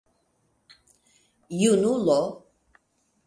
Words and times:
junulo 1.59 2.19